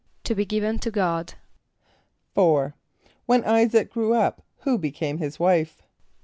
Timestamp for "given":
0.45-0.79